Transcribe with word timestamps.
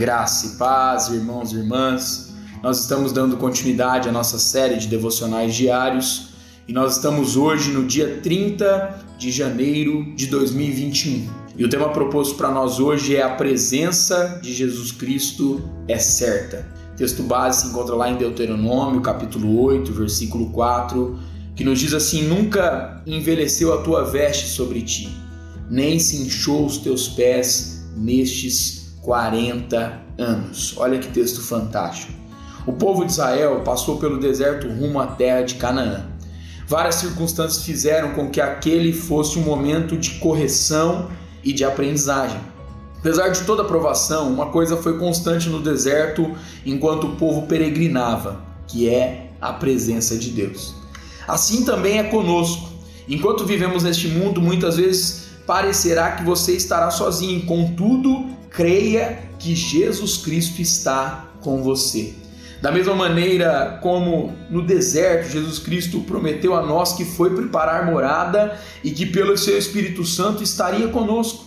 Graça 0.00 0.46
e 0.46 0.50
paz, 0.56 1.08
irmãos 1.08 1.52
e 1.52 1.56
irmãs. 1.56 2.32
Nós 2.62 2.80
estamos 2.80 3.12
dando 3.12 3.36
continuidade 3.36 4.08
à 4.08 4.12
nossa 4.12 4.38
série 4.38 4.78
de 4.78 4.88
devocionais 4.88 5.54
diários 5.54 6.30
e 6.66 6.72
nós 6.72 6.96
estamos 6.96 7.36
hoje 7.36 7.70
no 7.70 7.84
dia 7.84 8.18
30 8.22 8.98
de 9.18 9.30
janeiro 9.30 10.10
de 10.16 10.26
2021. 10.28 11.28
E 11.54 11.62
o 11.66 11.68
tema 11.68 11.90
proposto 11.90 12.34
para 12.36 12.50
nós 12.50 12.80
hoje 12.80 13.14
é 13.14 13.22
a 13.22 13.34
presença 13.34 14.40
de 14.42 14.54
Jesus 14.54 14.90
Cristo 14.90 15.60
é 15.86 15.98
certa. 15.98 16.66
O 16.94 16.96
texto 16.96 17.22
base 17.22 17.60
se 17.60 17.66
encontra 17.66 17.94
lá 17.94 18.08
em 18.08 18.16
Deuteronômio, 18.16 19.02
capítulo 19.02 19.60
8, 19.60 19.92
versículo 19.92 20.48
4, 20.48 21.18
que 21.54 21.62
nos 21.62 21.78
diz 21.78 21.92
assim: 21.92 22.22
Nunca 22.22 23.02
envelheceu 23.04 23.74
a 23.74 23.82
tua 23.82 24.04
veste 24.04 24.46
sobre 24.46 24.80
ti, 24.80 25.14
nem 25.68 25.98
se 25.98 26.22
inchou 26.22 26.64
os 26.64 26.78
teus 26.78 27.06
pés 27.06 27.84
nestes 27.94 28.79
40 29.02 30.00
anos. 30.18 30.74
Olha 30.76 30.98
que 30.98 31.08
texto 31.08 31.40
fantástico. 31.42 32.12
O 32.66 32.72
povo 32.72 33.04
de 33.04 33.12
Israel 33.12 33.62
passou 33.64 33.98
pelo 33.98 34.18
deserto 34.18 34.68
rumo 34.68 35.00
à 35.00 35.06
terra 35.06 35.42
de 35.42 35.54
Canaã. 35.54 36.06
Várias 36.68 36.96
circunstâncias 36.96 37.64
fizeram 37.64 38.10
com 38.12 38.30
que 38.30 38.40
aquele 38.40 38.92
fosse 38.92 39.38
um 39.38 39.42
momento 39.42 39.96
de 39.96 40.10
correção 40.20 41.10
e 41.42 41.52
de 41.52 41.64
aprendizagem. 41.64 42.40
Apesar 42.98 43.30
de 43.30 43.42
toda 43.44 43.62
a 43.62 43.64
provação, 43.64 44.30
uma 44.30 44.46
coisa 44.46 44.76
foi 44.76 44.98
constante 44.98 45.48
no 45.48 45.60
deserto 45.60 46.36
enquanto 46.66 47.06
o 47.08 47.16
povo 47.16 47.46
peregrinava, 47.46 48.42
que 48.68 48.88
é 48.88 49.30
a 49.40 49.54
presença 49.54 50.16
de 50.16 50.30
Deus. 50.30 50.74
Assim 51.26 51.64
também 51.64 51.98
é 51.98 52.04
conosco. 52.04 52.68
Enquanto 53.08 53.46
vivemos 53.46 53.82
neste 53.82 54.06
mundo, 54.06 54.40
muitas 54.40 54.76
vezes 54.76 55.28
parecerá 55.46 56.12
que 56.12 56.24
você 56.24 56.52
estará 56.52 56.90
sozinho, 56.90 57.46
contudo, 57.46 58.28
creia 58.50 59.18
que 59.38 59.54
Jesus 59.54 60.18
Cristo 60.18 60.60
está 60.60 61.30
com 61.40 61.62
você. 61.62 62.14
Da 62.60 62.70
mesma 62.70 62.94
maneira 62.94 63.78
como 63.80 64.34
no 64.50 64.60
deserto 64.60 65.30
Jesus 65.30 65.58
Cristo 65.58 66.00
prometeu 66.00 66.54
a 66.54 66.66
nós 66.66 66.92
que 66.92 67.06
foi 67.06 67.34
preparar 67.34 67.86
morada 67.86 68.58
e 68.84 68.90
que 68.90 69.06
pelo 69.06 69.38
seu 69.38 69.56
Espírito 69.56 70.04
Santo 70.04 70.42
estaria 70.42 70.88
conosco. 70.88 71.46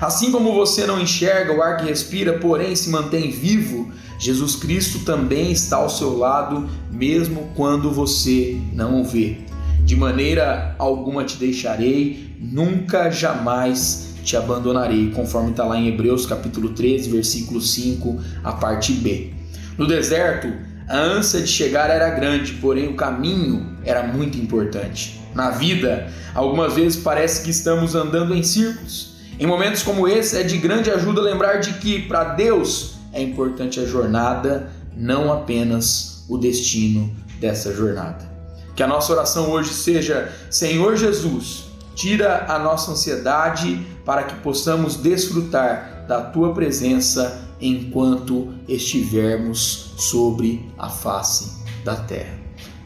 Assim 0.00 0.30
como 0.30 0.52
você 0.52 0.86
não 0.86 1.00
enxerga 1.00 1.54
o 1.54 1.62
ar 1.62 1.78
que 1.78 1.86
respira, 1.86 2.38
porém 2.38 2.74
se 2.76 2.90
mantém 2.90 3.30
vivo, 3.30 3.90
Jesus 4.18 4.54
Cristo 4.54 4.98
também 5.00 5.50
está 5.50 5.76
ao 5.76 5.88
seu 5.88 6.16
lado, 6.16 6.68
mesmo 6.90 7.50
quando 7.54 7.90
você 7.90 8.60
não 8.72 9.00
o 9.00 9.04
vê. 9.04 9.38
De 9.82 9.96
maneira 9.96 10.74
alguma 10.78 11.24
te 11.24 11.36
deixarei, 11.36 12.36
nunca 12.38 13.10
jamais 13.10 14.09
te 14.22 14.36
abandonarei, 14.36 15.10
conforme 15.10 15.50
está 15.50 15.64
lá 15.64 15.78
em 15.78 15.88
Hebreus 15.88 16.26
capítulo 16.26 16.70
13, 16.70 17.10
versículo 17.10 17.60
5, 17.60 18.20
a 18.44 18.52
parte 18.52 18.92
B. 18.92 19.32
No 19.78 19.86
deserto, 19.86 20.52
a 20.88 20.98
ânsia 20.98 21.40
de 21.40 21.46
chegar 21.46 21.88
era 21.88 22.10
grande, 22.10 22.54
porém 22.54 22.88
o 22.88 22.96
caminho 22.96 23.76
era 23.84 24.02
muito 24.02 24.36
importante. 24.38 25.20
Na 25.34 25.50
vida, 25.50 26.08
algumas 26.34 26.74
vezes 26.74 27.00
parece 27.00 27.42
que 27.44 27.50
estamos 27.50 27.94
andando 27.94 28.34
em 28.34 28.42
círculos. 28.42 29.14
Em 29.38 29.46
momentos 29.46 29.82
como 29.82 30.06
esse, 30.06 30.36
é 30.36 30.42
de 30.42 30.58
grande 30.58 30.90
ajuda 30.90 31.20
lembrar 31.20 31.58
de 31.58 31.74
que, 31.74 32.02
para 32.02 32.34
Deus, 32.34 32.96
é 33.12 33.22
importante 33.22 33.80
a 33.80 33.86
jornada, 33.86 34.70
não 34.96 35.32
apenas 35.32 36.24
o 36.28 36.36
destino 36.36 37.10
dessa 37.40 37.72
jornada. 37.72 38.28
Que 38.76 38.82
a 38.82 38.86
nossa 38.86 39.12
oração 39.12 39.50
hoje 39.50 39.72
seja: 39.72 40.30
Senhor 40.50 40.96
Jesus, 40.96 41.69
tira 41.94 42.46
a 42.48 42.58
nossa 42.58 42.92
ansiedade 42.92 43.86
para 44.04 44.24
que 44.24 44.34
possamos 44.36 44.96
desfrutar 44.96 46.04
da 46.08 46.20
tua 46.20 46.52
presença 46.54 47.48
enquanto 47.60 48.54
estivermos 48.66 49.94
sobre 49.96 50.68
a 50.78 50.88
face 50.88 51.62
da 51.84 51.96
terra. 51.96 52.38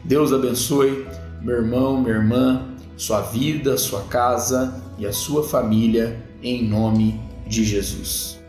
Deus 0.03 0.31
abençoe 0.31 1.07
meu 1.41 1.57
irmão, 1.57 2.01
minha 2.01 2.15
irmã, 2.15 2.69
sua 2.97 3.21
vida, 3.21 3.77
sua 3.77 4.01
casa 4.03 4.81
e 4.97 5.05
a 5.05 5.13
sua 5.13 5.43
família 5.43 6.23
em 6.41 6.67
nome 6.67 7.19
de 7.47 7.63
Jesus. 7.63 8.39